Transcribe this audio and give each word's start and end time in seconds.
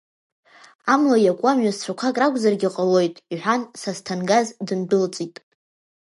Амла 0.93 1.17
иакуа 1.21 1.51
мҩасцәақәак 1.57 2.15
ракәзаргьы 2.21 2.69
ҟалоит,– 2.75 3.15
иҳәан 3.33 3.61
Сасҭангаз, 3.81 4.47
дындәылҵит. 4.67 5.35